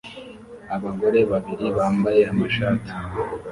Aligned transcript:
Abagore 0.75 1.19
babiri 1.31 1.65
bambaye 1.77 2.21
amashati 2.31 2.91